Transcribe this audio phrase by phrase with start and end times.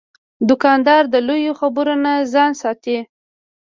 [0.49, 2.97] دوکاندار د لویو خبرو نه ځان ساتي.